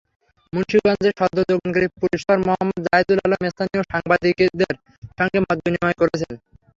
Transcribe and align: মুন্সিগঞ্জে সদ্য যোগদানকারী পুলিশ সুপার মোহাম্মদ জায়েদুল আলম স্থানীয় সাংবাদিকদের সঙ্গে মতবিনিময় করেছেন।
মুন্সিগঞ্জে 0.53 1.09
সদ্য 1.19 1.37
যোগদানকারী 1.49 1.87
পুলিশ 1.95 2.19
সুপার 2.21 2.37
মোহাম্মদ 2.41 2.79
জায়েদুল 2.85 3.19
আলম 3.25 3.41
স্থানীয় 3.53 3.83
সাংবাদিকদের 3.91 4.73
সঙ্গে 5.17 5.39
মতবিনিময় 5.41 5.97
করেছেন। 6.01 6.33